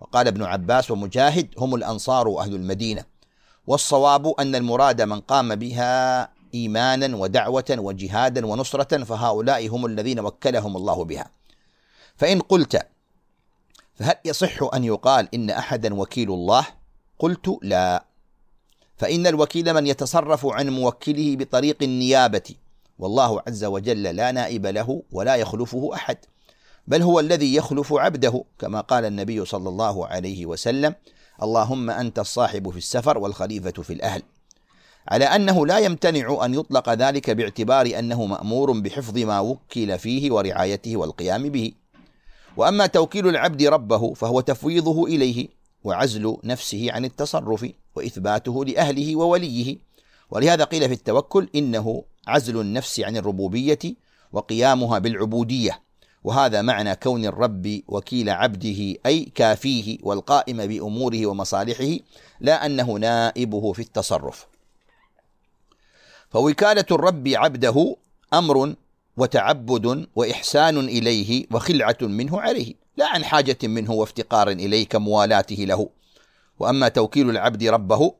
وقال 0.00 0.26
ابن 0.26 0.42
عباس 0.42 0.90
ومجاهد 0.90 1.48
هم 1.58 1.74
الأنصار 1.74 2.28
وأهل 2.28 2.54
المدينة. 2.54 3.04
والصواب 3.66 4.34
أن 4.40 4.54
المراد 4.54 5.02
من 5.02 5.20
قام 5.20 5.54
بها 5.54 6.28
إيمانا 6.54 7.16
ودعوة 7.16 7.76
وجهادا 7.78 8.46
ونصرة 8.46 9.04
فهؤلاء 9.04 9.68
هم 9.68 9.86
الذين 9.86 10.20
وكلهم 10.20 10.76
الله 10.76 11.04
بها. 11.04 11.30
فإن 12.16 12.40
قلت 12.40 12.86
فهل 13.94 14.14
يصح 14.24 14.74
أن 14.74 14.84
يقال 14.84 15.28
إن 15.34 15.50
أحدا 15.50 15.94
وكيل 15.94 16.30
الله؟ 16.30 16.66
قلت 17.18 17.58
لا. 17.62 18.04
فإن 18.96 19.26
الوكيل 19.26 19.74
من 19.74 19.86
يتصرف 19.86 20.46
عن 20.46 20.68
موكله 20.68 21.36
بطريق 21.36 21.82
النيابة 21.82 22.54
والله 23.00 23.42
عز 23.48 23.64
وجل 23.64 24.02
لا 24.02 24.32
نائب 24.32 24.66
له 24.66 25.02
ولا 25.12 25.36
يخلفه 25.36 25.90
أحد 25.94 26.16
بل 26.86 27.02
هو 27.02 27.20
الذي 27.20 27.54
يخلف 27.54 27.92
عبده 27.92 28.44
كما 28.58 28.80
قال 28.80 29.04
النبي 29.04 29.44
صلى 29.44 29.68
الله 29.68 30.06
عليه 30.06 30.46
وسلم 30.46 30.94
اللهم 31.42 31.90
أنت 31.90 32.18
الصاحب 32.18 32.70
في 32.70 32.78
السفر 32.78 33.18
والخليفة 33.18 33.82
في 33.82 33.92
الأهل 33.92 34.22
على 35.08 35.24
أنه 35.24 35.66
لا 35.66 35.78
يمتنع 35.78 36.44
أن 36.44 36.54
يطلق 36.54 36.90
ذلك 36.90 37.30
باعتبار 37.30 37.98
أنه 37.98 38.26
مأمور 38.26 38.80
بحفظ 38.80 39.18
ما 39.18 39.40
وكل 39.40 39.98
فيه 39.98 40.32
ورعايته 40.32 40.96
والقيام 40.96 41.48
به. 41.48 41.72
وأما 42.56 42.86
توكيل 42.86 43.28
العبد 43.28 43.62
ربه 43.62 44.14
فهو 44.14 44.40
تفويضه 44.40 45.06
إليه 45.06 45.48
وعزل 45.84 46.36
نفسه 46.44 46.86
عن 46.92 47.04
التصرف 47.04 47.66
وإثباته 47.96 48.64
لأهله 48.64 49.16
ووليه. 49.16 49.78
ولهذا 50.30 50.64
قيل 50.64 50.88
في 50.88 50.94
التوكل 50.94 51.48
إنه 51.54 52.04
عزل 52.30 52.60
النفس 52.60 53.00
عن 53.00 53.16
الربوبية 53.16 53.78
وقيامها 54.32 54.98
بالعبودية. 54.98 55.82
وهذا 56.24 56.62
معنى 56.62 56.94
كون 56.96 57.24
الرب 57.24 57.82
وكيل 57.88 58.30
عبده 58.30 58.94
أي 59.06 59.32
كافيه 59.34 59.98
والقائم 60.02 60.66
بأموره 60.66 61.26
ومصالحه 61.26 61.96
لا 62.40 62.66
أنه 62.66 62.92
نائبه 62.92 63.72
في 63.72 63.82
التصرف. 63.82 64.46
فوكالة 66.30 66.84
الرب 66.90 67.28
عبده 67.28 67.96
أمر 68.34 68.74
وتعبد 69.16 70.06
وإحسان 70.16 70.78
إليه 70.78 71.46
وخلعة 71.52 71.98
منه 72.02 72.40
عليه 72.40 72.74
لا 72.96 73.06
عن 73.06 73.24
حاجة 73.24 73.58
منه 73.62 73.92
وافتقار 73.92 74.48
إليه 74.50 74.86
كموالاته 74.86 75.54
له. 75.54 75.88
وأما 76.58 76.88
توكيل 76.88 77.30
العبد 77.30 77.64
ربه 77.64 78.14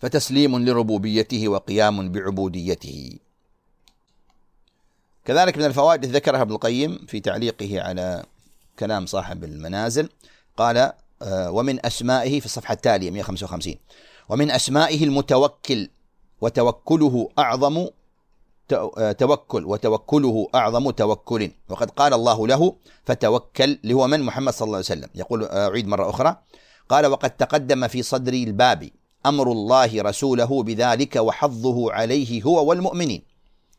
فتسليم 0.00 0.58
لربوبيته 0.64 1.48
وقيام 1.48 2.12
بعبوديته. 2.12 3.18
كذلك 5.24 5.58
من 5.58 5.64
الفوائد 5.64 6.04
التي 6.04 6.16
ذكرها 6.16 6.42
ابن 6.42 6.52
القيم 6.52 7.06
في 7.08 7.20
تعليقه 7.20 7.82
على 7.82 8.24
كلام 8.78 9.06
صاحب 9.06 9.44
المنازل 9.44 10.08
قال 10.56 10.92
آه، 11.22 11.50
ومن 11.50 11.86
أسمائه 11.86 12.40
في 12.40 12.46
الصفحة 12.46 12.74
التالية 12.74 13.10
155 13.10 13.76
ومن 14.28 14.50
أسمائه 14.50 15.04
المتوكل 15.04 15.88
وتوكله 16.40 17.28
أعظم 17.38 17.86
آه، 18.72 19.12
توكل 19.12 19.64
وتوكله 19.64 20.48
أعظم 20.54 20.90
توكل. 20.90 21.50
وقد 21.68 21.90
قال 21.90 22.14
الله 22.14 22.46
له 22.46 22.74
فتوكل 23.04 23.78
اللي 23.82 23.94
هو 23.94 24.06
من؟ 24.06 24.22
محمد 24.22 24.52
صلى 24.52 24.66
الله 24.66 24.76
عليه 24.76 24.86
وسلم. 24.86 25.08
يقول 25.14 25.44
آه، 25.44 25.68
أعيد 25.68 25.88
مرة 25.88 26.10
أخرى. 26.10 26.36
قال 26.88 27.06
وقد 27.06 27.30
تقدم 27.30 27.88
في 27.88 28.02
صدر 28.02 28.32
الباب 28.32 28.90
أمر 29.26 29.52
الله 29.52 30.02
رسوله 30.02 30.62
بذلك 30.62 31.16
وحظه 31.16 31.92
عليه 31.92 32.42
هو 32.42 32.64
والمؤمنين. 32.68 33.22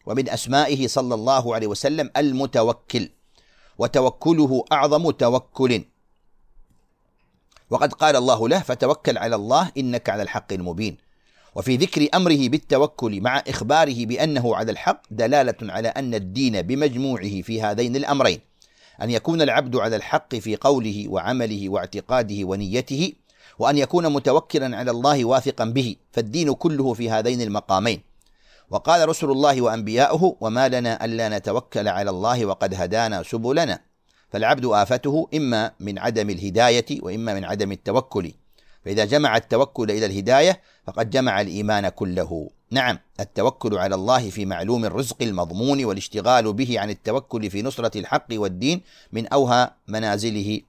ومن 0.05 0.29
أسمائه 0.29 0.87
صلى 0.87 1.15
الله 1.15 1.55
عليه 1.55 1.67
وسلم 1.67 2.11
المتوكل. 2.17 3.09
وتوكله 3.77 4.65
أعظم 4.71 5.11
توكل. 5.11 5.83
وقد 7.69 7.93
قال 7.93 8.15
الله 8.15 8.49
له 8.49 8.59
فتوكل 8.59 9.17
على 9.17 9.35
الله 9.35 9.71
إنك 9.77 10.09
على 10.09 10.23
الحق 10.23 10.53
المبين. 10.53 10.97
وفي 11.55 11.75
ذكر 11.75 12.07
أمره 12.13 12.49
بالتوكل 12.49 13.21
مع 13.21 13.43
إخباره 13.47 14.05
بأنه 14.05 14.55
على 14.55 14.71
الحق 14.71 15.01
دلالة 15.11 15.57
على 15.61 15.87
أن 15.87 16.13
الدين 16.13 16.61
بمجموعه 16.61 17.41
في 17.41 17.61
هذين 17.61 17.95
الأمرين. 17.95 18.39
أن 19.01 19.09
يكون 19.09 19.41
العبد 19.41 19.75
على 19.75 19.95
الحق 19.95 20.35
في 20.35 20.55
قوله 20.55 21.05
وعمله 21.09 21.69
واعتقاده 21.69 22.45
ونيته 22.45 23.13
وأن 23.61 23.77
يكون 23.77 24.13
متوكلا 24.13 24.77
على 24.77 24.91
الله 24.91 25.25
واثقا 25.25 25.65
به 25.65 25.95
فالدين 26.11 26.53
كله 26.53 26.93
في 26.93 27.09
هذين 27.09 27.41
المقامين. 27.41 28.01
وقال 28.69 29.09
رسل 29.09 29.29
الله 29.29 29.61
وأنبياؤه 29.61 30.35
وما 30.41 30.69
لنا 30.69 31.05
ألا 31.05 31.29
نتوكل 31.37 31.87
على 31.87 32.09
الله 32.09 32.45
وقد 32.45 32.73
هدانا 32.73 33.23
سبلنا. 33.23 33.79
فالعبد 34.29 34.65
آفته 34.65 35.27
إما 35.33 35.71
من 35.79 35.99
عدم 35.99 36.29
الهداية 36.29 37.01
وإما 37.01 37.33
من 37.33 37.43
عدم 37.45 37.71
التوكل. 37.71 38.31
فإذا 38.85 39.05
جمع 39.05 39.37
التوكل 39.37 39.91
إلى 39.91 40.05
الهداية 40.05 40.61
فقد 40.87 41.09
جمع 41.09 41.41
الإيمان 41.41 41.89
كله. 41.89 42.49
نعم 42.71 42.99
التوكل 43.19 43.77
على 43.77 43.95
الله 43.95 44.29
في 44.29 44.45
معلوم 44.45 44.85
الرزق 44.85 45.21
المضمون 45.21 45.85
والاشتغال 45.85 46.53
به 46.53 46.79
عن 46.79 46.89
التوكل 46.89 47.49
في 47.49 47.61
نصرة 47.61 47.97
الحق 47.99 48.27
والدين 48.31 48.81
من 49.11 49.27
أوهى 49.27 49.69
منازله. 49.87 50.61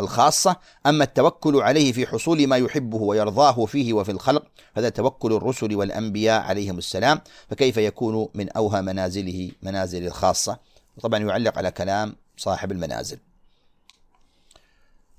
الخاصة 0.00 0.56
أما 0.86 1.04
التوكل 1.04 1.56
عليه 1.56 1.92
في 1.92 2.06
حصول 2.06 2.46
ما 2.46 2.56
يحبه 2.56 2.98
ويرضاه 2.98 3.64
فيه 3.64 3.92
وفي 3.92 4.10
الخلق 4.10 4.46
هذا 4.74 4.88
توكل 4.88 5.32
الرسل 5.32 5.76
والأنبياء 5.76 6.42
عليهم 6.42 6.78
السلام 6.78 7.20
فكيف 7.50 7.76
يكون 7.76 8.28
من 8.34 8.50
أوهى 8.50 8.82
منازله 8.82 9.50
منازل 9.62 10.06
الخاصة؟ 10.06 10.58
طبعا 11.02 11.18
يعلق 11.18 11.58
على 11.58 11.70
كلام 11.70 12.16
صاحب 12.36 12.72
المنازل. 12.72 13.18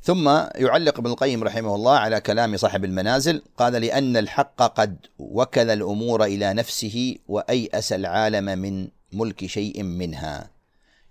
ثم 0.01 0.29
يعلق 0.55 1.00
ابن 1.00 1.12
القيم 1.12 1.44
رحمه 1.44 1.75
الله 1.75 1.98
على 1.98 2.22
كلام 2.22 2.58
صاحب 2.58 2.86
المنازل 2.86 3.41
قال 3.58 3.74
لأن 3.74 4.17
الحق 4.17 4.55
قد 4.62 4.98
وكل 5.20 5.70
الأمور 5.70 6.24
إلى 6.24 6.53
نفسه 6.53 7.15
وأيأس 7.27 7.94
العالم 7.94 8.60
من 8.60 8.88
ملك 9.13 9.46
شيء 9.46 9.84
منها. 9.84 10.50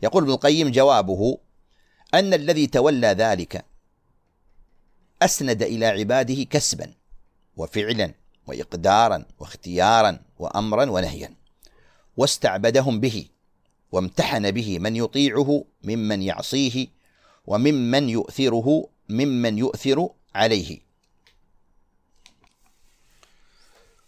يقول 0.03 0.23
ابن 0.23 0.33
القيم 0.33 0.71
جوابه 0.71 1.39
أن 2.15 2.35
الذي 2.35 2.67
تولى 2.67 3.07
ذلك 3.07 3.65
أسند 5.23 5.63
إلى 5.63 5.87
عباده 5.87 6.43
كسبا 6.43 6.95
وفعلا 7.57 8.15
وإقدارا 8.47 9.25
واختيارا 9.39 10.21
وأمرا 10.39 10.91
ونهيا 10.91 11.35
واستعبدهم 12.17 13.01
به 13.01 13.27
وامتحن 13.93 14.51
به 14.51 14.79
من 14.79 14.97
يطيعه 14.97 15.65
ممن 15.85 16.23
يعصيه 16.23 16.87
وممن 17.47 18.09
يؤثره 18.09 18.89
ممن 19.09 19.59
يؤثر 19.59 20.09
عليه. 20.35 20.81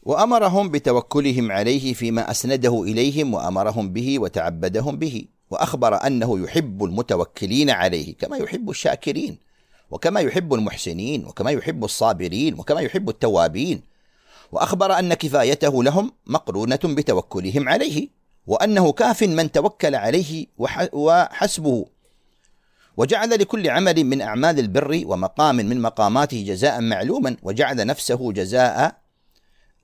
وأمرهم 0.02 0.68
بتوكلهم 0.68 1.52
عليه 1.52 1.94
فيما 1.94 2.30
أسنده 2.30 2.82
إليهم 2.82 3.34
وأمرهم 3.34 3.92
به 3.92 4.18
وتعبدهم 4.18 4.96
به. 4.96 5.26
وأخبر 5.50 6.06
أنه 6.06 6.38
يحب 6.38 6.84
المتوكلين 6.84 7.70
عليه 7.70 8.14
كما 8.16 8.36
يحب 8.36 8.70
الشاكرين 8.70 9.38
وكما 9.90 10.20
يحب 10.20 10.54
المحسنين 10.54 11.24
وكما 11.26 11.50
يحب 11.50 11.84
الصابرين 11.84 12.54
وكما 12.58 12.80
يحب 12.80 13.08
التوابين. 13.08 13.82
وأخبر 14.52 14.98
أن 14.98 15.14
كفايته 15.14 15.84
لهم 15.84 16.12
مقرونة 16.26 16.80
بتوكلهم 16.84 17.68
عليه 17.68 18.08
وأنه 18.46 18.92
كاف 18.92 19.22
من 19.22 19.52
توكل 19.52 19.94
عليه 19.94 20.46
وحسبه. 20.92 21.86
وجعل 22.96 23.30
لكل 23.30 23.70
عمل 23.70 24.04
من 24.04 24.22
أعمال 24.22 24.58
البر 24.58 25.02
ومقام 25.06 25.56
من 25.56 25.80
مقاماته 25.82 26.44
جزاء 26.46 26.80
معلوما 26.80 27.36
وجعل 27.42 27.86
نفسه 27.86 28.32
جزاء 28.32 28.96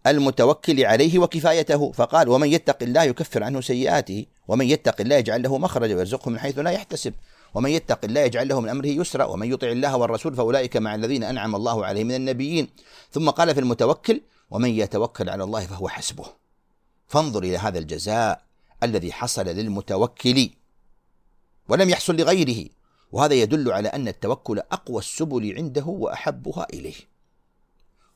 المتوكل 0.06 0.84
عليه 0.84 1.18
وكفايته. 1.18 1.92
فقال 1.92 2.28
ومن 2.28 2.48
يتق 2.48 2.82
الله 2.82 3.02
يكفر 3.02 3.44
عنه 3.44 3.60
سيئاته 3.60 4.26
ومن 4.48 4.66
يتق 4.66 5.00
الله 5.00 5.16
يجعل 5.16 5.42
له 5.42 5.58
مخرجا 5.58 5.96
ويرزقه 5.96 6.30
من 6.30 6.38
حيث 6.38 6.58
لا 6.58 6.70
يحتسب 6.70 7.14
ومن 7.54 7.70
يتق 7.70 8.04
الله 8.04 8.20
يجعل 8.20 8.48
له 8.48 8.60
من 8.60 8.68
أمره 8.68 8.86
يسرا 8.86 9.24
ومن 9.24 9.52
يطع 9.52 9.66
الله 9.66 9.96
والرسول 9.96 10.34
فأولئك 10.34 10.76
مع 10.76 10.94
الذين 10.94 11.24
أنعم 11.24 11.56
الله 11.56 11.86
عليهم 11.86 12.06
من 12.06 12.14
النبيين. 12.14 12.68
ثم 13.10 13.30
قال 13.30 13.54
في 13.54 13.60
المتوكل 13.60 14.20
ومن 14.50 14.70
يتوكل 14.70 15.28
على 15.28 15.44
الله 15.44 15.66
فهو 15.66 15.88
حسبه. 15.88 16.24
فانظر 17.08 17.42
إلى 17.42 17.56
هذا 17.56 17.78
الجزاء 17.78 18.42
الذي 18.82 19.12
حصل 19.12 19.44
للمتوكل 19.44 20.50
ولم 21.68 21.90
يحصل 21.90 22.16
لغيره 22.16 22.68
وهذا 23.12 23.34
يدل 23.34 23.72
على 23.72 23.88
أن 23.88 24.08
التوكل 24.08 24.58
أقوى 24.58 24.98
السبل 24.98 25.54
عنده 25.56 25.84
وأحبها 25.86 26.66
إليه. 26.72 27.11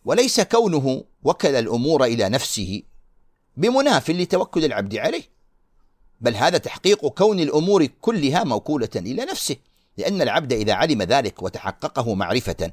وليس 0.06 0.40
كونه 0.40 1.04
وكل 1.22 1.54
الأمور 1.54 2.04
إلى 2.04 2.28
نفسه 2.28 2.82
بمناف 3.56 4.10
لتوكل 4.10 4.64
العبد 4.64 4.96
عليه. 4.96 5.22
بل 6.20 6.34
هذا 6.34 6.58
تحقيق 6.58 7.06
كون 7.06 7.40
الأمور 7.40 7.86
كلها 7.86 8.44
موكولة 8.44 8.88
إلى 8.96 9.24
نفسه 9.24 9.56
لأن 9.96 10.22
العبد 10.22 10.52
إذا 10.52 10.72
علم 10.72 11.02
ذلك 11.02 11.42
وتحققه 11.42 12.14
معرفة 12.14 12.72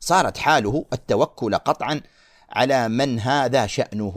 صارت 0.00 0.38
حاله 0.38 0.86
التوكل 0.92 1.54
قطعا 1.54 2.00
على 2.50 2.88
من 2.88 3.20
هذا 3.20 3.66
شأنه 3.66 4.16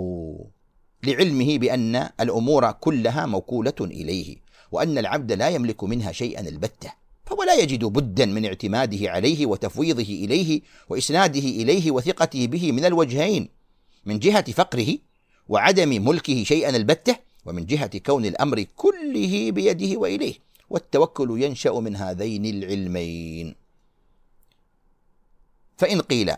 لعلمه 1.03 1.58
بأن 1.58 2.10
الأمور 2.19 2.71
كلها 2.71 3.25
موكولة 3.25 3.75
إليه 3.82 4.38
وأن 4.71 4.97
العبد 4.97 5.32
لا 5.32 5.49
يملك 5.49 5.84
منها 5.84 6.12
شيئا 6.12 6.41
البتة. 6.41 6.93
فهو 7.27 7.43
لا 7.43 7.53
يجد 7.53 7.85
بدا 7.85 8.25
من 8.25 8.45
اعتماده 8.45 9.11
عليه 9.11 9.45
وتفويضه 9.45 10.03
إليه 10.03 10.61
وإسناده 10.89 11.39
إليه 11.39 11.91
وثقته 11.91 12.47
به 12.47 12.71
من 12.71 12.85
الوجهين 12.85 13.49
من 14.05 14.19
جهة 14.19 14.51
فقره 14.51 14.97
وعدم 15.49 16.05
ملكه 16.05 16.43
شيئا 16.43 16.69
البتة 16.75 17.17
ومن 17.45 17.65
جهة 17.65 17.97
كون 17.97 18.25
الأمر 18.25 18.65
كله 18.75 19.51
بيده 19.51 19.99
وإليه 19.99 20.33
والتوكل 20.69 21.43
ينشأ 21.43 21.71
من 21.71 21.95
هذين 21.95 22.45
العلمين. 22.45 23.55
فإن 25.77 26.01
قيل 26.01 26.33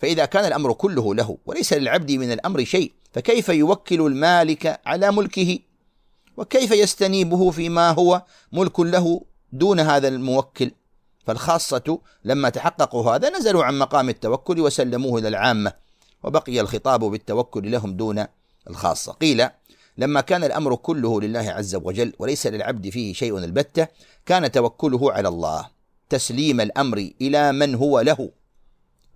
فإذا 0.00 0.24
كان 0.24 0.44
الأمر 0.44 0.72
كله 0.72 1.14
له 1.14 1.38
وليس 1.46 1.72
للعبد 1.72 2.12
من 2.12 2.32
الأمر 2.32 2.64
شيء 2.64 2.92
فكيف 3.12 3.48
يوكل 3.48 4.06
المالك 4.06 4.80
على 4.86 5.12
ملكه؟ 5.12 5.58
وكيف 6.36 6.70
يستنيبه 6.70 7.50
فيما 7.50 7.90
هو 7.90 8.22
ملك 8.52 8.80
له 8.80 9.24
دون 9.54 9.80
هذا 9.80 10.08
الموكل. 10.08 10.70
فالخاصة 11.26 11.98
لما 12.24 12.48
تحققوا 12.48 13.14
هذا 13.14 13.38
نزلوا 13.38 13.64
عن 13.64 13.78
مقام 13.78 14.08
التوكل 14.08 14.60
وسلموه 14.60 15.18
إلى 15.18 15.28
العامة 15.28 15.72
وبقي 16.22 16.60
الخطاب 16.60 17.04
بالتوكل 17.04 17.70
لهم 17.70 17.96
دون 17.96 18.24
الخاصة. 18.70 19.12
قيل 19.12 19.48
لما 19.98 20.20
كان 20.20 20.44
الأمر 20.44 20.74
كله 20.74 21.20
لله 21.20 21.40
عز 21.50 21.74
وجل 21.74 22.12
وليس 22.18 22.46
للعبد 22.46 22.88
فيه 22.88 23.12
شيء 23.12 23.38
البتة 23.38 23.88
كان 24.26 24.52
توكله 24.52 25.12
على 25.12 25.28
الله 25.28 25.68
تسليم 26.08 26.60
الأمر 26.60 27.10
إلى 27.20 27.52
من 27.52 27.74
هو 27.74 28.00
له 28.00 28.30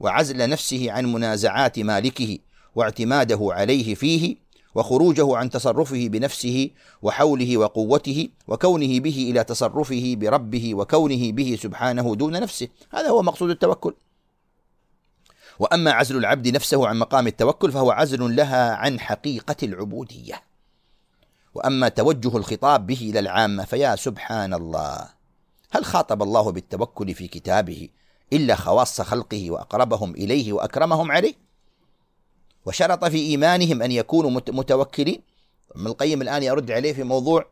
وعزل 0.00 0.48
نفسه 0.48 0.92
عن 0.92 1.12
منازعات 1.12 1.78
مالكه 1.78 2.38
واعتماده 2.74 3.38
عليه 3.42 3.94
فيه 3.94 4.36
وخروجه 4.74 5.36
عن 5.36 5.50
تصرفه 5.50 6.08
بنفسه 6.08 6.70
وحوله 7.02 7.56
وقوته 7.56 8.28
وكونه 8.48 9.00
به 9.00 9.28
إلى 9.30 9.44
تصرفه 9.44 10.14
بربه 10.18 10.74
وكونه 10.74 11.32
به 11.32 11.58
سبحانه 11.62 12.14
دون 12.14 12.32
نفسه. 12.32 12.68
هذا 12.92 13.08
هو 13.08 13.22
مقصود 13.22 13.50
التوكل. 13.50 13.94
وأما 15.58 15.92
عزل 15.92 16.16
العبد 16.16 16.48
نفسه 16.48 16.88
عن 16.88 16.98
مقام 16.98 17.26
التوكل 17.26 17.72
فهو 17.72 17.90
عزل 17.90 18.36
لها 18.36 18.74
عن 18.74 19.00
حقيقة 19.00 19.56
العبودية. 19.62 20.42
وأما 21.54 21.88
توجه 21.88 22.36
الخطاب 22.36 22.86
به 22.86 23.10
إلى 23.10 23.18
العامه 23.18 23.64
فيا 23.64 23.96
سبحان 23.96 24.54
الله 24.54 25.08
هل 25.70 25.84
خاطب 25.84 26.22
الله 26.22 26.52
بالتوكل 26.52 27.14
في 27.14 27.28
كتابه 27.28 27.88
إلا 28.32 28.54
خواص 28.54 29.00
خلقه 29.00 29.50
وأقربهم 29.50 30.14
إليه 30.14 30.52
وأكرمهم 30.52 31.12
عليه؟ 31.12 31.34
وشرط 32.68 33.04
في 33.04 33.18
إيمانهم 33.18 33.82
أن 33.82 33.92
يكونوا 33.92 34.30
متوكلين. 34.48 35.22
ابن 35.70 35.86
القيم 35.86 36.22
الآن 36.22 36.42
يرد 36.42 36.70
عليه 36.70 36.92
في 36.92 37.02
موضوع 37.02 37.46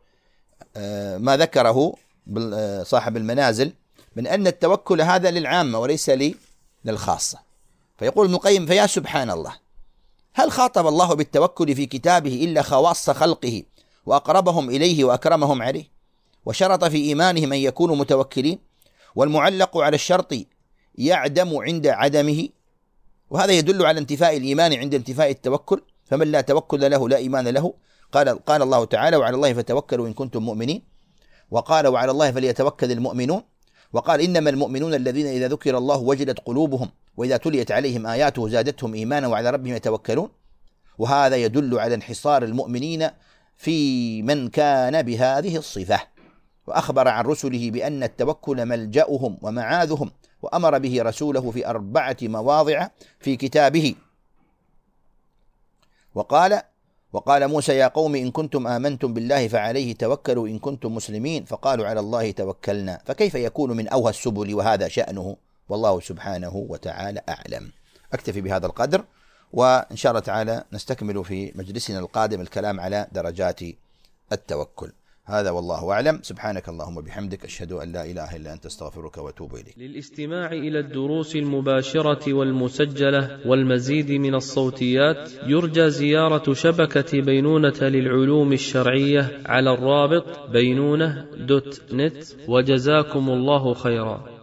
آه، 0.76 1.18
ما 1.18 1.36
ذكره 1.36 1.94
آه، 2.38 2.82
صاحب 2.82 3.16
المنازل 3.16 3.72
من 4.16 4.26
أن 4.26 4.46
التوكل 4.46 5.00
هذا 5.00 5.30
للعامة 5.30 5.78
وليس 5.78 6.10
لي 6.10 6.34
للخاصة. 6.84 7.38
فيقول 7.98 8.26
ابن 8.26 8.34
القيم 8.34 8.66
فيا 8.66 8.86
سبحان 8.86 9.30
الله 9.30 9.56
هل 10.34 10.52
خاطب 10.52 10.86
الله 10.86 11.14
بالتوكل 11.14 11.74
في 11.74 11.86
كتابه 11.86 12.44
إلا 12.44 12.62
خواص 12.62 13.10
خلقه 13.10 13.62
وأقربهم 14.06 14.70
إليه 14.70 15.04
وأكرمهم 15.04 15.62
عليه؟ 15.62 15.84
وشرط 16.46 16.84
في 16.84 16.96
إيمانهم 16.96 17.52
أن 17.52 17.58
يكونوا 17.58 17.96
متوكلين. 17.96 18.58
والمعلق 19.14 19.78
على 19.78 19.94
الشرط 19.94 20.34
يعدم 20.94 21.56
عند 21.56 21.86
عدمه 21.86 22.48
وهذا 23.30 23.52
يدل 23.52 23.86
على 23.86 24.00
انتفاء 24.00 24.36
الإيمان 24.36 24.74
عند 24.74 24.94
انتفاء 24.94 25.30
التوكل 25.30 25.82
فمن 26.04 26.32
لا 26.32 26.40
توكل 26.40 26.90
له 26.90 27.08
لا 27.08 27.16
إيمان 27.16 27.48
له. 27.48 27.74
قال 28.12 28.44
قال 28.44 28.62
الله 28.62 28.84
تعالى 28.84 29.16
وعلى 29.16 29.36
الله 29.36 29.52
فتوكلوا 29.54 30.08
إن 30.08 30.12
كنتم 30.12 30.42
مؤمنين. 30.42 30.82
وقال 31.50 31.86
وعلى 31.86 32.10
الله 32.10 32.30
فليتوكل 32.30 32.92
المؤمنون. 32.92 33.42
وقال 33.92 34.20
إنما 34.20 34.50
المؤمنون 34.50 34.94
الذين 34.94 35.26
إذا 35.26 35.48
ذكر 35.48 35.78
الله 35.78 35.98
وجلت 35.98 36.38
قلوبهم 36.40 36.90
وإذا 37.16 37.36
تليت 37.36 37.70
عليهم 37.70 38.06
آياته 38.06 38.48
زادتهم 38.48 38.94
إيمانا 38.94 39.26
وعلى 39.26 39.50
ربهم 39.50 39.74
يتوكلون. 39.74 40.28
وهذا 40.98 41.36
يدل 41.36 41.78
على 41.78 41.94
انحصار 41.94 42.44
المؤمنين 42.44 43.08
في 43.56 44.22
من 44.22 44.48
كان 44.48 45.02
بهذه 45.02 45.56
الصفة. 45.56 46.00
وأخبر 46.66 47.08
عن 47.08 47.24
رسله 47.24 47.70
بأن 47.70 48.02
التوكل 48.02 48.66
ملجأهم 48.66 49.38
ومعاذهم. 49.42 50.10
وأمر 50.42 50.78
به 50.78 51.02
رسوله 51.02 51.50
في 51.50 51.66
أربعة 51.66 52.16
مواضع 52.22 52.88
في 53.20 53.36
كتابه. 53.36 53.94
وقال 56.14 56.62
وقال 57.12 57.48
موسى 57.48 57.76
يا 57.76 57.86
قوم 57.86 58.14
إن 58.14 58.30
كنتم 58.30 58.66
آمنتم 58.66 59.14
بالله 59.14 59.48
فعليه 59.48 59.94
توكلوا 59.94 60.48
إن 60.48 60.58
كنتم 60.58 60.94
مسلمين 60.94 61.44
فقالوا 61.44 61.86
على 61.86 62.00
الله 62.00 62.30
توكلنا. 62.30 63.00
فكيف 63.04 63.34
يكون 63.34 63.76
من 63.76 63.88
أوهى 63.88 64.10
السبل 64.10 64.54
وهذا 64.54 64.88
شأنه؟ 64.88 65.36
والله 65.68 66.00
سبحانه 66.00 66.56
وتعالى 66.56 67.22
أعلم. 67.28 67.72
أكتفي 68.12 68.40
بهذا 68.40 68.66
القدر 68.66 69.04
وإن 69.52 69.96
شاء 69.96 70.12
الله 70.12 70.20
تعالى 70.20 70.64
نستكمل 70.72 71.24
في 71.24 71.52
مجلسنا 71.54 71.98
القادم 71.98 72.40
الكلام 72.40 72.80
على 72.80 73.06
درجات 73.12 73.60
التوكل. 74.32 74.92
هذا 75.28 75.50
والله 75.50 75.92
أعلم. 75.92 76.18
سبحانك 76.22 76.68
اللهم 76.68 76.96
وبحمدك 76.96 77.44
أشهد 77.44 77.72
أن 77.72 77.92
لا 77.92 78.04
إله 78.04 78.36
إلا 78.36 78.52
أنت 78.52 78.66
أستغفرك 78.66 79.18
وأتوب 79.18 79.54
إليك. 79.54 79.74
للاستماع 79.78 80.52
إلى 80.52 80.78
الدروس 80.78 81.36
المباشرة 81.36 82.32
والمسجلة 82.32 83.38
والمزيد 83.46 84.10
من 84.10 84.34
الصوتيات 84.34 85.30
يرجى 85.46 85.90
زيارة 85.90 86.52
شبكة 86.52 87.20
بينونة 87.20 87.80
للعلوم 87.82 88.52
الشرعية 88.52 89.40
على 89.46 89.74
الرابط 89.74 90.50
بينونة 90.50 91.26
دوت 91.36 91.82
نت 91.92 92.24
وجزاكم 92.48 93.30
الله 93.30 93.74
خيرا. 93.74 94.35